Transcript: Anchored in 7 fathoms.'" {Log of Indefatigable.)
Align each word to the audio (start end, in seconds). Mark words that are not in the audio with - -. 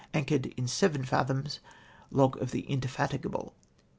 Anchored 0.15 0.47
in 0.57 0.67
7 0.67 1.05
fathoms.'" 1.05 1.59
{Log 2.09 2.35
of 2.41 2.55
Indefatigable.) 2.55 3.53